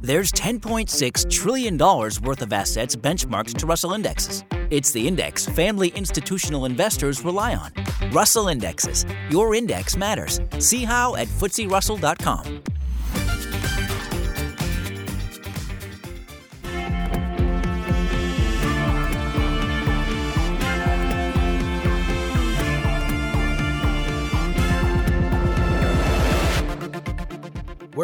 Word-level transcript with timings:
There's 0.00 0.30
$10.6 0.30 1.28
trillion 1.28 1.76
worth 1.76 2.42
of 2.42 2.52
assets 2.52 2.94
benchmarked 2.94 3.58
to 3.58 3.66
Russell 3.66 3.94
Indexes. 3.94 4.44
It's 4.70 4.92
the 4.92 5.08
index 5.08 5.46
family 5.46 5.88
institutional 5.88 6.66
investors 6.66 7.24
rely 7.24 7.56
on. 7.56 7.72
Russell 8.12 8.46
Indexes. 8.46 9.04
Your 9.28 9.56
index 9.56 9.96
matters. 9.96 10.40
See 10.60 10.84
how 10.84 11.16
at 11.16 11.26
FTSERussell.com. 11.26 12.77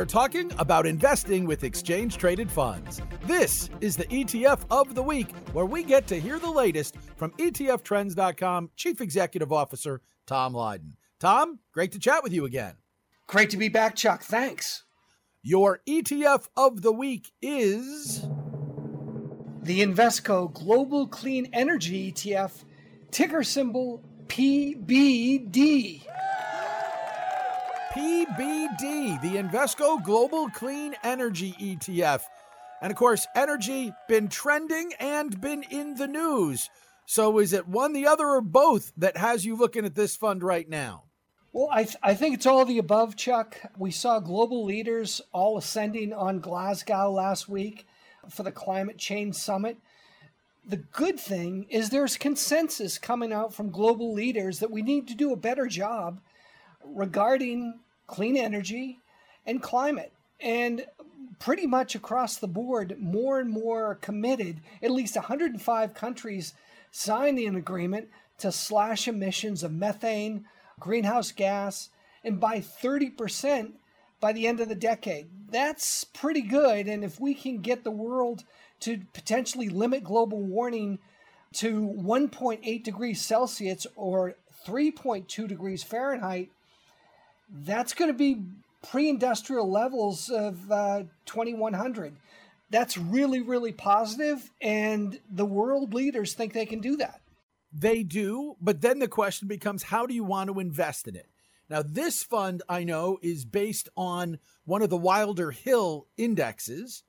We're 0.05 0.09
talking 0.09 0.52
about 0.59 0.86
investing 0.86 1.46
with 1.46 1.64
exchange 1.64 2.18
traded 2.18 2.50
funds. 2.50 3.00
This 3.23 3.70
is 3.80 3.97
the 3.97 4.05
ETF 4.05 4.61
of 4.70 4.95
the 4.95 5.02
week, 5.02 5.34
where 5.55 5.65
we 5.65 5.83
get 5.83 6.06
to 6.09 6.20
hear 6.20 6.38
the 6.38 6.51
latest 6.51 6.97
from 7.16 7.30
ETFtrends.com 7.38 8.73
Chief 8.77 9.01
Executive 9.01 9.51
Officer 9.51 10.02
Tom 10.27 10.52
Lydon. 10.52 10.98
Tom, 11.19 11.59
great 11.73 11.91
to 11.92 11.98
chat 11.98 12.23
with 12.23 12.34
you 12.34 12.45
again. 12.45 12.75
Great 13.28 13.48
to 13.48 13.56
be 13.56 13.70
back, 13.70 13.97
Chuck. 13.97 14.23
Thanks. 14.23 14.84
Your 15.42 15.80
ETF 15.88 16.48
of 16.55 16.83
the 16.83 16.92
week 16.92 17.33
is 17.41 18.27
the 19.62 19.80
Invesco 19.80 20.52
Global 20.52 21.06
Clean 21.06 21.48
Energy 21.55 22.12
ETF, 22.12 22.64
ticker 23.11 23.42
symbol 23.42 24.05
PBD. 24.27 26.02
PBD, 27.95 29.23
the 29.23 29.37
Invesco 29.37 30.03
Global 30.03 30.48
Clean 30.51 30.97
Energy 31.05 31.55
ETF. 31.61 32.23
And 32.83 32.91
of 32.91 32.97
course, 32.97 33.29
energy 33.37 33.93
been 34.09 34.27
trending 34.27 34.93
and 34.98 35.41
been 35.41 35.62
in 35.70 35.95
the 35.95 36.09
news. 36.09 36.70
So 37.06 37.39
is 37.39 37.53
it 37.53 37.69
one, 37.69 37.92
the 37.92 38.09
other, 38.09 38.27
or 38.27 38.41
both 38.41 38.92
that 38.97 39.17
has 39.17 39.47
you 39.47 39.55
looking 39.55 39.84
at 39.84 39.95
this 39.95 40.17
fund 40.17 40.42
right 40.42 40.69
now? 40.69 41.05
Well, 41.53 41.69
I, 41.70 41.84
th- 41.84 41.97
I 42.03 42.14
think 42.14 42.34
it's 42.34 42.47
all 42.47 42.64
the 42.64 42.78
above, 42.78 43.14
Chuck. 43.14 43.61
We 43.78 43.92
saw 43.92 44.19
global 44.19 44.64
leaders 44.64 45.20
all 45.31 45.56
ascending 45.56 46.12
on 46.12 46.41
Glasgow 46.41 47.12
last 47.12 47.48
week 47.48 47.86
for 48.29 48.42
the 48.42 48.51
climate 48.51 48.98
change 48.98 49.36
summit. 49.36 49.77
The 50.67 50.79
good 50.79 51.20
thing 51.20 51.67
is 51.70 51.91
there's 51.91 52.17
consensus 52.17 52.98
coming 52.98 53.33
out 53.33 53.55
from 53.55 53.70
global 53.70 54.12
leaders 54.12 54.58
that 54.58 54.73
we 54.73 54.83
need 54.83 55.06
to 55.06 55.14
do 55.14 55.33
a 55.33 55.36
better 55.36 55.69
job 55.69 56.20
regarding 56.84 57.80
clean 58.06 58.36
energy 58.36 58.98
and 59.46 59.62
climate. 59.62 60.12
And 60.40 60.86
pretty 61.38 61.66
much 61.66 61.94
across 61.94 62.36
the 62.36 62.46
board, 62.46 62.96
more 62.98 63.40
and 63.40 63.50
more 63.50 63.96
committed. 63.96 64.60
At 64.82 64.90
least 64.90 65.16
105 65.16 65.94
countries 65.94 66.55
signed 66.90 67.38
an 67.38 67.56
agreement 67.56 68.08
to 68.38 68.52
slash 68.52 69.08
emissions 69.08 69.62
of 69.62 69.72
methane, 69.72 70.46
greenhouse 70.78 71.32
gas, 71.32 71.90
and 72.22 72.40
by 72.40 72.58
30% 72.58 73.72
by 74.20 74.32
the 74.32 74.46
end 74.46 74.60
of 74.60 74.68
the 74.68 74.74
decade. 74.74 75.27
That's 75.50 76.05
pretty 76.05 76.40
good. 76.40 76.88
And 76.88 77.05
if 77.05 77.20
we 77.20 77.34
can 77.34 77.58
get 77.58 77.84
the 77.84 77.90
world 77.90 78.44
to 78.80 79.02
potentially 79.12 79.68
limit 79.68 80.02
global 80.02 80.40
warming 80.40 80.98
to 81.55 81.86
1.8 81.86 82.82
degrees 82.82 83.20
Celsius 83.20 83.86
or 83.96 84.34
3.2 84.66 85.46
degrees 85.46 85.82
Fahrenheit, 85.82 86.50
that's 87.62 87.94
going 87.94 88.10
to 88.10 88.16
be 88.16 88.42
pre-industrial 88.83 89.70
levels 89.70 90.28
of 90.28 90.70
uh, 90.70 91.05
2100 91.24 92.14
that's 92.70 92.98
really 92.98 93.41
really 93.41 93.72
positive 93.72 94.50
and 94.61 95.20
the 95.30 95.44
world 95.44 95.94
leaders 95.94 96.34
think 96.34 96.52
they 96.52 96.66
can 96.66 96.80
do 96.80 96.96
that. 96.96 97.20
They 97.72 98.02
do 98.02 98.56
but 98.61 98.80
then 98.80 98.98
the 98.98 99.08
question 99.08 99.48
becomes 99.48 99.84
how 99.84 100.06
do 100.06 100.14
you 100.14 100.24
want 100.24 100.51
to 100.51 100.58
invest 100.61 101.06
in 101.06 101.17
it? 101.17 101.29
Now 101.70 101.83
this 101.83 102.23
fund 102.23 102.62
i 102.68 102.84
know 102.84 103.18
is 103.23 103.45
based 103.45 103.89
on 103.96 104.39
one 104.64 104.83
of 104.83 104.90
the 104.90 104.98
WilderHill 104.98 106.06
indexes. 106.17 107.05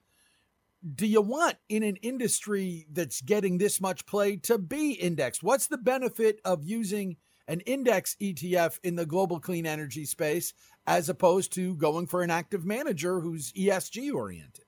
Do 0.93 1.07
you 1.07 1.21
want 1.21 1.55
in 1.67 1.81
an 1.81 1.95
industry 1.97 2.85
that's 2.91 3.21
getting 3.21 3.57
this 3.57 3.81
much 3.81 4.05
play 4.05 4.37
to 4.37 4.59
be 4.59 4.91
indexed? 4.91 5.41
What's 5.41 5.65
the 5.65 5.79
benefit 5.79 6.39
of 6.45 6.63
using 6.63 7.17
an 7.47 7.61
index 7.61 8.15
ETF 8.21 8.79
in 8.83 8.95
the 8.95 9.05
global 9.05 9.39
clean 9.39 9.65
energy 9.65 10.05
space 10.05 10.53
as 10.87 11.09
opposed 11.09 11.53
to 11.53 11.75
going 11.75 12.07
for 12.07 12.21
an 12.21 12.31
active 12.31 12.65
manager 12.65 13.19
who's 13.19 13.51
ESG 13.53 14.13
oriented? 14.13 14.65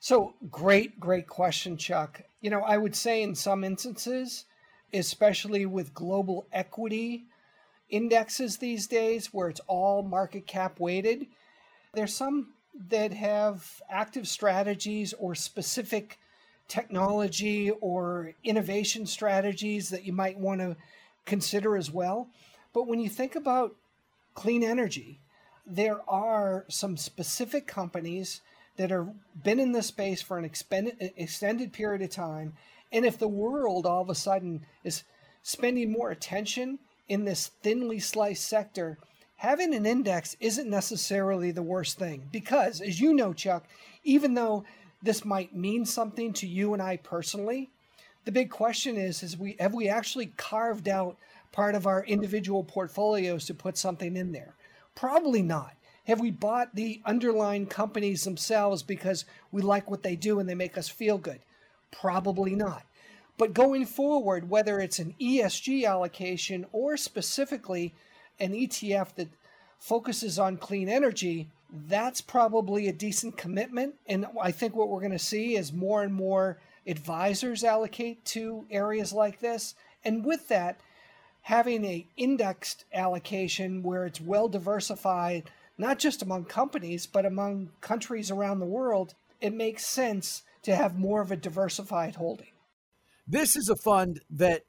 So, 0.00 0.34
great, 0.50 1.00
great 1.00 1.26
question, 1.26 1.76
Chuck. 1.76 2.22
You 2.40 2.50
know, 2.50 2.60
I 2.60 2.76
would 2.76 2.94
say 2.94 3.22
in 3.22 3.34
some 3.34 3.64
instances, 3.64 4.44
especially 4.92 5.66
with 5.66 5.94
global 5.94 6.46
equity 6.52 7.24
indexes 7.90 8.58
these 8.58 8.86
days 8.86 9.32
where 9.32 9.48
it's 9.48 9.60
all 9.66 10.02
market 10.02 10.46
cap 10.46 10.78
weighted, 10.78 11.26
there's 11.94 12.14
some 12.14 12.50
that 12.90 13.12
have 13.12 13.82
active 13.90 14.28
strategies 14.28 15.14
or 15.14 15.34
specific 15.34 16.18
technology 16.68 17.70
or 17.80 18.34
innovation 18.44 19.06
strategies 19.06 19.88
that 19.88 20.04
you 20.04 20.12
might 20.12 20.38
want 20.38 20.60
to 20.60 20.76
consider 21.28 21.76
as 21.76 21.92
well. 21.92 22.28
But 22.72 22.88
when 22.88 22.98
you 22.98 23.08
think 23.08 23.36
about 23.36 23.76
clean 24.34 24.64
energy, 24.64 25.20
there 25.64 26.00
are 26.08 26.64
some 26.68 26.96
specific 26.96 27.66
companies 27.66 28.40
that 28.76 28.90
have 28.90 29.08
been 29.42 29.60
in 29.60 29.72
this 29.72 29.86
space 29.86 30.22
for 30.22 30.38
an 30.38 30.44
extended 30.44 31.72
period 31.72 32.02
of 32.02 32.10
time. 32.10 32.54
And 32.90 33.04
if 33.04 33.18
the 33.18 33.28
world 33.28 33.86
all 33.86 34.02
of 34.02 34.10
a 34.10 34.14
sudden 34.14 34.64
is 34.82 35.04
spending 35.42 35.92
more 35.92 36.10
attention 36.10 36.78
in 37.08 37.24
this 37.24 37.48
thinly 37.62 37.98
sliced 37.98 38.46
sector, 38.46 38.98
having 39.36 39.74
an 39.74 39.86
index 39.86 40.36
isn't 40.40 40.70
necessarily 40.70 41.50
the 41.50 41.62
worst 41.62 41.98
thing. 41.98 42.28
Because, 42.32 42.80
as 42.80 43.00
you 43.00 43.12
know, 43.14 43.32
Chuck, 43.32 43.66
even 44.04 44.34
though 44.34 44.64
this 45.02 45.24
might 45.24 45.54
mean 45.54 45.84
something 45.84 46.32
to 46.34 46.46
you 46.46 46.72
and 46.72 46.82
I 46.82 46.96
personally, 46.96 47.70
the 48.28 48.32
big 48.32 48.50
question 48.50 48.98
is 48.98 49.22
is 49.22 49.38
we 49.38 49.56
have 49.58 49.72
we 49.72 49.88
actually 49.88 50.26
carved 50.36 50.86
out 50.86 51.16
part 51.50 51.74
of 51.74 51.86
our 51.86 52.04
individual 52.04 52.62
portfolios 52.62 53.46
to 53.46 53.54
put 53.54 53.78
something 53.78 54.18
in 54.18 54.32
there? 54.32 54.54
Probably 54.94 55.40
not. 55.40 55.74
Have 56.06 56.20
we 56.20 56.30
bought 56.30 56.74
the 56.74 57.00
underlying 57.06 57.64
companies 57.64 58.24
themselves 58.24 58.82
because 58.82 59.24
we 59.50 59.62
like 59.62 59.90
what 59.90 60.02
they 60.02 60.14
do 60.14 60.40
and 60.40 60.46
they 60.46 60.54
make 60.54 60.76
us 60.76 60.90
feel 60.90 61.16
good? 61.16 61.40
Probably 61.90 62.54
not. 62.54 62.84
But 63.38 63.54
going 63.54 63.86
forward 63.86 64.50
whether 64.50 64.78
it's 64.78 64.98
an 64.98 65.14
ESG 65.18 65.86
allocation 65.86 66.66
or 66.70 66.98
specifically 66.98 67.94
an 68.38 68.52
ETF 68.52 69.14
that 69.14 69.28
focuses 69.78 70.38
on 70.38 70.58
clean 70.58 70.90
energy 70.90 71.48
that's 71.70 72.20
probably 72.20 72.88
a 72.88 72.92
decent 72.92 73.38
commitment. 73.38 73.94
And 74.06 74.26
I 74.38 74.50
think 74.52 74.76
what 74.76 74.90
we're 74.90 75.00
going 75.00 75.12
to 75.12 75.18
see 75.18 75.56
is 75.56 75.72
more 75.72 76.02
and 76.02 76.12
more 76.12 76.58
advisors 76.88 77.62
allocate 77.62 78.24
to 78.24 78.66
areas 78.70 79.12
like 79.12 79.40
this. 79.40 79.74
And 80.04 80.24
with 80.24 80.48
that, 80.48 80.80
having 81.42 81.84
a 81.84 82.06
indexed 82.16 82.84
allocation 82.92 83.82
where 83.82 84.06
it's 84.06 84.20
well 84.20 84.48
diversified, 84.48 85.50
not 85.76 85.98
just 85.98 86.22
among 86.22 86.44
companies, 86.44 87.06
but 87.06 87.26
among 87.26 87.70
countries 87.80 88.30
around 88.30 88.58
the 88.58 88.66
world, 88.66 89.14
it 89.40 89.52
makes 89.52 89.86
sense 89.86 90.42
to 90.62 90.74
have 90.74 90.98
more 90.98 91.20
of 91.20 91.30
a 91.30 91.36
diversified 91.36 92.16
holding. 92.16 92.48
This 93.26 93.56
is 93.56 93.68
a 93.68 93.76
fund 93.76 94.20
that 94.30 94.62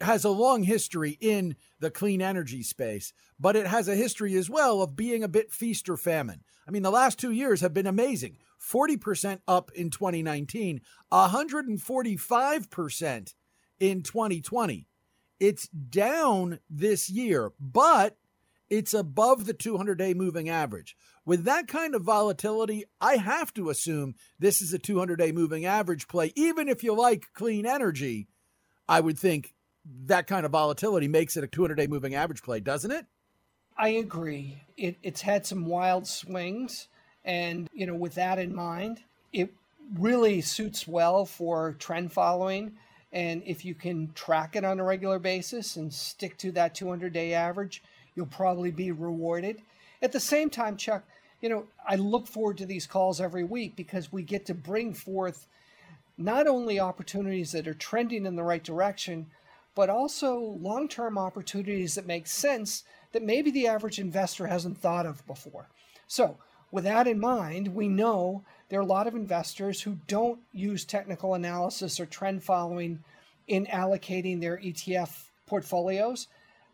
has 0.00 0.24
a 0.24 0.30
long 0.30 0.64
history 0.64 1.16
in 1.20 1.56
the 1.80 1.90
clean 1.90 2.20
energy 2.20 2.62
space, 2.62 3.12
but 3.40 3.56
it 3.56 3.66
has 3.66 3.88
a 3.88 3.94
history 3.94 4.34
as 4.34 4.50
well 4.50 4.82
of 4.82 4.96
being 4.96 5.22
a 5.22 5.28
bit 5.28 5.52
feast 5.52 5.88
or 5.88 5.96
famine. 5.96 6.42
I 6.66 6.70
mean, 6.70 6.82
the 6.82 6.90
last 6.90 7.18
two 7.18 7.30
years 7.30 7.60
have 7.60 7.74
been 7.74 7.86
amazing 7.86 8.36
40% 8.62 9.40
up 9.48 9.72
in 9.72 9.90
2019, 9.90 10.80
145% 11.12 13.34
in 13.80 14.02
2020. 14.02 14.86
It's 15.40 15.66
down 15.68 16.60
this 16.70 17.10
year, 17.10 17.52
but 17.58 18.16
it's 18.70 18.94
above 18.94 19.44
the 19.44 19.52
200 19.52 19.98
day 19.98 20.14
moving 20.14 20.48
average. 20.48 20.96
With 21.26 21.44
that 21.44 21.68
kind 21.68 21.94
of 21.94 22.02
volatility, 22.02 22.84
I 23.00 23.16
have 23.16 23.52
to 23.54 23.68
assume 23.68 24.14
this 24.38 24.62
is 24.62 24.72
a 24.72 24.78
200 24.78 25.16
day 25.16 25.32
moving 25.32 25.66
average 25.66 26.08
play. 26.08 26.32
Even 26.36 26.68
if 26.68 26.82
you 26.82 26.94
like 26.94 27.26
clean 27.34 27.66
energy, 27.66 28.28
I 28.88 29.00
would 29.00 29.18
think 29.18 29.54
that 30.06 30.26
kind 30.26 30.46
of 30.46 30.52
volatility 30.52 31.08
makes 31.08 31.36
it 31.36 31.44
a 31.44 31.48
200 31.48 31.74
day 31.74 31.86
moving 31.86 32.14
average 32.14 32.42
play, 32.42 32.60
doesn't 32.60 32.90
it? 32.90 33.06
I 33.76 33.88
agree. 33.88 34.62
It, 34.76 34.96
it's 35.02 35.22
had 35.22 35.46
some 35.46 35.66
wild 35.66 36.06
swings. 36.06 36.88
And, 37.24 37.68
you 37.72 37.86
know, 37.86 37.94
with 37.94 38.14
that 38.14 38.38
in 38.38 38.54
mind, 38.54 39.00
it 39.32 39.52
really 39.98 40.40
suits 40.40 40.86
well 40.88 41.24
for 41.24 41.72
trend 41.78 42.12
following. 42.12 42.72
And 43.12 43.42
if 43.44 43.64
you 43.64 43.74
can 43.74 44.12
track 44.14 44.56
it 44.56 44.64
on 44.64 44.80
a 44.80 44.84
regular 44.84 45.18
basis 45.18 45.76
and 45.76 45.92
stick 45.92 46.38
to 46.38 46.52
that 46.52 46.74
200 46.74 47.12
day 47.12 47.34
average, 47.34 47.82
you'll 48.14 48.26
probably 48.26 48.70
be 48.70 48.90
rewarded. 48.90 49.62
At 50.00 50.12
the 50.12 50.20
same 50.20 50.50
time, 50.50 50.76
Chuck, 50.76 51.04
you 51.40 51.48
know, 51.48 51.64
I 51.86 51.96
look 51.96 52.26
forward 52.26 52.58
to 52.58 52.66
these 52.66 52.86
calls 52.86 53.20
every 53.20 53.44
week 53.44 53.76
because 53.76 54.12
we 54.12 54.22
get 54.22 54.46
to 54.46 54.54
bring 54.54 54.94
forth 54.94 55.46
not 56.16 56.46
only 56.46 56.78
opportunities 56.78 57.52
that 57.52 57.66
are 57.66 57.74
trending 57.74 58.26
in 58.26 58.36
the 58.36 58.42
right 58.42 58.62
direction, 58.62 59.26
but 59.74 59.90
also 59.90 60.38
long 60.38 60.88
term 60.88 61.18
opportunities 61.18 61.94
that 61.94 62.06
make 62.06 62.26
sense 62.26 62.84
that 63.12 63.22
maybe 63.22 63.50
the 63.50 63.66
average 63.66 63.98
investor 63.98 64.46
hasn't 64.46 64.78
thought 64.78 65.06
of 65.06 65.26
before. 65.26 65.68
So, 66.06 66.36
with 66.72 66.84
that 66.84 67.06
in 67.06 67.20
mind, 67.20 67.68
we 67.68 67.86
know 67.86 68.42
there 68.70 68.80
are 68.80 68.82
a 68.82 68.86
lot 68.86 69.06
of 69.06 69.14
investors 69.14 69.82
who 69.82 69.98
don't 70.06 70.40
use 70.52 70.84
technical 70.84 71.34
analysis 71.34 72.00
or 72.00 72.06
trend 72.06 72.42
following 72.42 73.04
in 73.46 73.66
allocating 73.66 74.40
their 74.40 74.56
ETF 74.56 75.26
portfolios. 75.46 76.28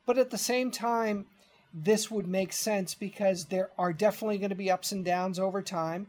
But 0.06 0.16
at 0.16 0.30
the 0.30 0.38
same 0.38 0.70
time, 0.70 1.26
this 1.74 2.10
would 2.10 2.28
make 2.28 2.52
sense 2.52 2.94
because 2.94 3.46
there 3.46 3.70
are 3.76 3.92
definitely 3.92 4.38
going 4.38 4.50
to 4.50 4.56
be 4.56 4.70
ups 4.70 4.92
and 4.92 5.04
downs 5.04 5.40
over 5.40 5.60
time. 5.60 6.06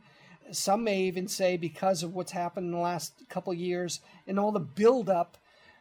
Some 0.52 0.84
may 0.84 1.02
even 1.02 1.28
say 1.28 1.58
because 1.58 2.04
of 2.04 2.14
what's 2.14 2.32
happened 2.32 2.68
in 2.68 2.72
the 2.72 2.78
last 2.78 3.14
couple 3.28 3.52
of 3.52 3.60
years 3.60 4.02
and 4.28 4.40
all 4.40 4.52
the 4.52 4.60
buildup 4.60 5.38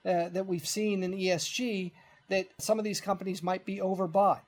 uh, 0.06 0.30
that 0.30 0.46
we've 0.46 0.66
seen 0.66 1.02
in 1.02 1.12
ESG, 1.12 1.92
that 2.28 2.48
some 2.58 2.78
of 2.78 2.84
these 2.84 3.02
companies 3.02 3.42
might 3.42 3.66
be 3.66 3.78
overbought. 3.78 4.40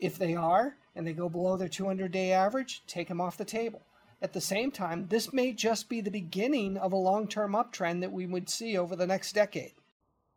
If 0.00 0.18
they 0.18 0.34
are 0.34 0.76
and 0.94 1.06
they 1.06 1.12
go 1.12 1.28
below 1.28 1.56
their 1.56 1.68
200 1.68 2.12
day 2.12 2.32
average, 2.32 2.82
take 2.86 3.08
them 3.08 3.20
off 3.20 3.36
the 3.36 3.44
table. 3.44 3.82
At 4.22 4.32
the 4.32 4.40
same 4.40 4.70
time, 4.70 5.06
this 5.08 5.32
may 5.32 5.52
just 5.52 5.88
be 5.88 6.00
the 6.00 6.10
beginning 6.10 6.76
of 6.76 6.92
a 6.92 6.96
long 6.96 7.28
term 7.28 7.52
uptrend 7.52 8.00
that 8.00 8.12
we 8.12 8.26
would 8.26 8.48
see 8.48 8.76
over 8.76 8.96
the 8.96 9.06
next 9.06 9.32
decade. 9.32 9.72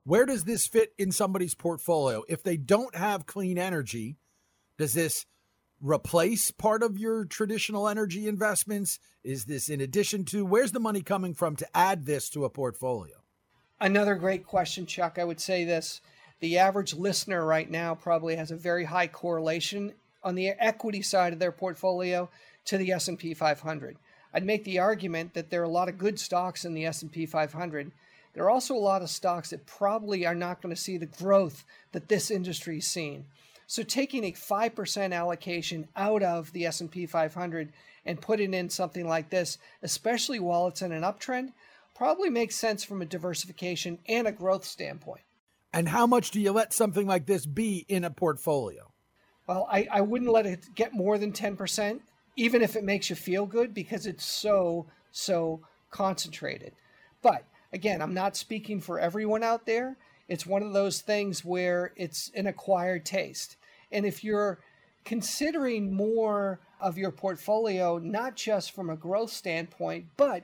Where 0.03 0.25
does 0.25 0.45
this 0.45 0.67
fit 0.67 0.93
in 0.97 1.11
somebody's 1.11 1.55
portfolio? 1.55 2.23
If 2.27 2.43
they 2.43 2.57
don't 2.57 2.95
have 2.95 3.25
clean 3.25 3.57
energy, 3.57 4.17
does 4.77 4.93
this 4.93 5.25
replace 5.81 6.51
part 6.51 6.81
of 6.81 6.97
your 6.97 7.25
traditional 7.25 7.87
energy 7.87 8.27
investments? 8.27 8.99
Is 9.23 9.45
this 9.45 9.69
in 9.69 9.81
addition 9.81 10.25
to 10.25 10.45
where's 10.45 10.71
the 10.71 10.79
money 10.79 11.01
coming 11.01 11.33
from 11.33 11.55
to 11.57 11.77
add 11.77 12.05
this 12.05 12.29
to 12.29 12.45
a 12.45 12.49
portfolio? 12.49 13.15
Another 13.79 14.15
great 14.15 14.45
question, 14.45 14.85
Chuck. 14.85 15.19
I 15.19 15.23
would 15.23 15.39
say 15.39 15.63
this 15.63 16.01
the 16.39 16.57
average 16.57 16.93
listener 16.93 17.45
right 17.45 17.69
now 17.69 17.95
probably 17.95 18.35
has 18.35 18.51
a 18.51 18.55
very 18.55 18.85
high 18.85 19.07
correlation 19.07 19.93
on 20.27 20.35
the 20.35 20.49
equity 20.49 21.01
side 21.01 21.31
of 21.31 21.39
their 21.39 21.53
portfolio 21.53 22.29
to 22.65 22.77
the 22.77 22.91
S&P 22.91 23.33
500. 23.33 23.95
I'd 24.33 24.45
make 24.45 24.65
the 24.65 24.79
argument 24.79 25.33
that 25.33 25.49
there 25.49 25.61
are 25.61 25.65
a 25.65 25.69
lot 25.69 25.87
of 25.87 25.97
good 25.97 26.19
stocks 26.19 26.65
in 26.65 26.73
the 26.73 26.85
S&P 26.85 27.25
500. 27.25 27.93
There 28.33 28.43
are 28.43 28.49
also 28.49 28.75
a 28.75 28.77
lot 28.77 29.01
of 29.01 29.09
stocks 29.09 29.51
that 29.51 29.65
probably 29.65 30.25
are 30.25 30.35
not 30.35 30.61
going 30.61 30.75
to 30.75 30.81
see 30.81 30.97
the 30.97 31.05
growth 31.05 31.63
that 31.93 32.09
this 32.09 32.29
industry 32.29 32.79
is 32.79 32.87
seeing. 32.87 33.25
So 33.67 33.83
taking 33.83 34.25
a 34.25 34.33
5% 34.33 35.13
allocation 35.13 35.87
out 35.95 36.23
of 36.23 36.51
the 36.51 36.65
S&P 36.65 37.05
500 37.05 37.71
and 38.05 38.21
putting 38.21 38.53
in 38.53 38.69
something 38.69 39.07
like 39.07 39.29
this, 39.29 39.57
especially 39.81 40.39
while 40.39 40.67
it's 40.67 40.81
in 40.81 40.91
an 40.91 41.03
uptrend, 41.03 41.53
probably 41.95 42.29
makes 42.29 42.57
sense 42.57 42.83
from 42.83 43.01
a 43.01 43.05
diversification 43.05 43.99
and 44.09 44.27
a 44.27 44.33
growth 44.33 44.65
standpoint. 44.65 45.23
And 45.71 45.87
how 45.87 46.05
much 46.05 46.31
do 46.31 46.41
you 46.41 46.51
let 46.51 46.73
something 46.73 47.07
like 47.07 47.27
this 47.27 47.45
be 47.45 47.85
in 47.87 48.03
a 48.03 48.09
portfolio? 48.09 48.91
Well, 49.47 49.67
I, 49.71 49.87
I 49.91 50.01
wouldn't 50.01 50.31
let 50.31 50.45
it 50.45 50.75
get 50.75 50.93
more 50.93 51.17
than 51.17 51.31
10%, 51.31 52.01
even 52.35 52.61
if 52.61 52.75
it 52.75 52.83
makes 52.83 53.09
you 53.09 53.15
feel 53.15 53.45
good, 53.45 53.73
because 53.73 54.05
it's 54.05 54.25
so, 54.25 54.87
so 55.11 55.61
concentrated. 55.89 56.73
But 57.21 57.45
again, 57.71 58.01
I'm 58.01 58.13
not 58.13 58.35
speaking 58.35 58.81
for 58.81 58.99
everyone 58.99 59.43
out 59.43 59.65
there. 59.65 59.97
It's 60.27 60.45
one 60.45 60.63
of 60.63 60.73
those 60.73 60.99
things 60.99 61.45
where 61.45 61.93
it's 61.95 62.29
an 62.35 62.47
acquired 62.47 63.05
taste. 63.05 63.55
And 63.91 64.05
if 64.05 64.23
you're 64.23 64.59
considering 65.05 65.93
more 65.93 66.59
of 66.81 66.97
your 66.97 67.11
portfolio, 67.11 67.97
not 67.97 68.35
just 68.35 68.73
from 68.73 68.89
a 68.89 68.97
growth 68.97 69.31
standpoint, 69.31 70.07
but 70.17 70.43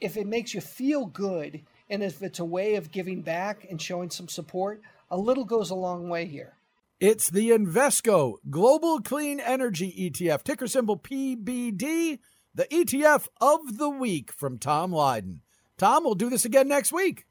if 0.00 0.16
it 0.16 0.26
makes 0.26 0.54
you 0.54 0.62
feel 0.62 1.04
good 1.04 1.60
and 1.90 2.02
if 2.02 2.22
it's 2.22 2.38
a 2.38 2.44
way 2.44 2.76
of 2.76 2.90
giving 2.90 3.20
back 3.20 3.66
and 3.68 3.80
showing 3.80 4.08
some 4.08 4.28
support, 4.28 4.80
a 5.10 5.16
little 5.16 5.44
goes 5.44 5.68
a 5.68 5.74
long 5.74 6.08
way 6.08 6.24
here. 6.24 6.54
It's 7.00 7.30
the 7.30 7.50
Invesco 7.50 8.38
Global 8.50 9.00
Clean 9.00 9.38
Energy 9.38 9.94
ETF, 9.96 10.42
ticker 10.42 10.66
symbol 10.66 10.98
PBD, 10.98 12.18
the 12.52 12.64
ETF 12.64 13.28
of 13.40 13.78
the 13.78 13.88
week 13.88 14.32
from 14.32 14.58
Tom 14.58 14.90
Lydon. 14.90 15.42
Tom, 15.76 16.02
we'll 16.02 16.16
do 16.16 16.28
this 16.28 16.44
again 16.44 16.66
next 16.66 16.92
week. 16.92 17.24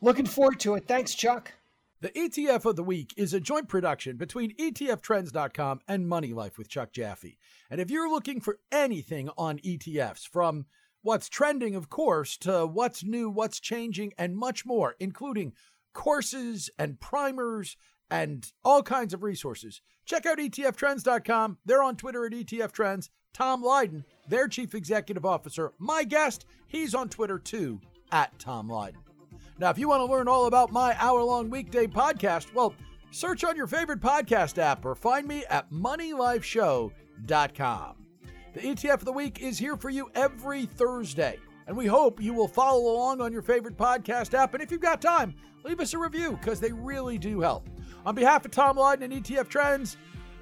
Looking 0.00 0.24
forward 0.24 0.60
to 0.60 0.76
it. 0.76 0.88
Thanks, 0.88 1.14
Chuck. 1.14 1.52
The 2.00 2.08
ETF 2.08 2.64
of 2.64 2.76
the 2.76 2.82
Week 2.82 3.12
is 3.18 3.34
a 3.34 3.38
joint 3.38 3.68
production 3.68 4.16
between 4.16 4.56
ETFtrends.com 4.56 5.80
and 5.86 6.08
Money 6.08 6.32
Life 6.32 6.56
with 6.56 6.70
Chuck 6.70 6.90
Jaffe. 6.94 7.36
And 7.68 7.82
if 7.82 7.90
you're 7.90 8.10
looking 8.10 8.40
for 8.40 8.60
anything 8.72 9.28
on 9.36 9.58
ETFs, 9.58 10.26
from 10.26 10.64
what's 11.02 11.28
trending, 11.28 11.74
of 11.74 11.90
course, 11.90 12.38
to 12.38 12.66
what's 12.66 13.04
new, 13.04 13.28
what's 13.28 13.60
changing, 13.60 14.14
and 14.16 14.38
much 14.38 14.64
more, 14.64 14.96
including 14.98 15.52
courses 15.92 16.70
and 16.78 16.98
primers 16.98 17.76
and 18.10 18.50
all 18.64 18.82
kinds 18.82 19.14
of 19.14 19.22
resources, 19.22 19.80
check 20.04 20.26
out 20.26 20.38
ETFtrends.com. 20.38 21.58
They're 21.64 21.82
on 21.82 21.96
Twitter 21.96 22.26
at 22.26 22.32
ETFtrends. 22.32 23.08
Tom 23.32 23.62
Lydon, 23.62 24.04
their 24.28 24.48
chief 24.48 24.74
executive 24.74 25.24
officer, 25.24 25.72
my 25.78 26.04
guest, 26.04 26.44
he's 26.66 26.94
on 26.94 27.08
Twitter 27.08 27.38
too, 27.38 27.80
at 28.10 28.38
Tom 28.38 28.68
Lydon. 28.68 29.00
Now, 29.58 29.70
if 29.70 29.78
you 29.78 29.88
want 29.88 30.00
to 30.00 30.12
learn 30.12 30.28
all 30.28 30.44
about 30.46 30.72
my 30.72 30.94
hour 30.98 31.22
long 31.22 31.48
weekday 31.48 31.86
podcast, 31.86 32.52
well, 32.52 32.74
search 33.10 33.44
on 33.44 33.56
your 33.56 33.66
favorite 33.66 34.00
podcast 34.00 34.58
app 34.58 34.84
or 34.84 34.94
find 34.94 35.26
me 35.26 35.44
at 35.48 35.70
moneylifeshow.com. 35.70 37.96
The 38.54 38.60
ETF 38.60 38.94
of 38.94 39.04
the 39.06 39.12
week 39.12 39.40
is 39.40 39.58
here 39.58 39.78
for 39.78 39.88
you 39.88 40.10
every 40.14 40.66
Thursday, 40.66 41.38
and 41.66 41.76
we 41.76 41.86
hope 41.86 42.22
you 42.22 42.34
will 42.34 42.48
follow 42.48 42.92
along 42.92 43.22
on 43.22 43.32
your 43.32 43.42
favorite 43.42 43.78
podcast 43.78 44.34
app. 44.34 44.52
And 44.52 44.62
if 44.62 44.70
you've 44.70 44.80
got 44.80 45.00
time, 45.00 45.34
leave 45.64 45.80
us 45.80 45.94
a 45.94 45.98
review 45.98 46.32
because 46.32 46.60
they 46.60 46.72
really 46.72 47.16
do 47.16 47.40
help. 47.40 47.66
On 48.04 48.14
behalf 48.14 48.44
of 48.44 48.50
Tom 48.50 48.76
Lydon 48.76 49.12
and 49.12 49.24
ETF 49.24 49.48
Trends, 49.48 49.96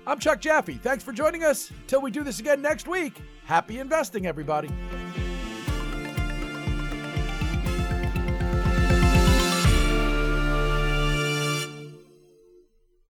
I'm 0.06 0.18
Chuck 0.18 0.40
Jaffe. 0.40 0.74
Thanks 0.74 1.04
for 1.04 1.12
joining 1.12 1.44
us. 1.44 1.70
Till 1.86 2.00
we 2.00 2.10
do 2.10 2.24
this 2.24 2.40
again 2.40 2.62
next 2.62 2.88
week, 2.88 3.20
happy 3.44 3.78
investing, 3.78 4.26
everybody. 4.26 4.70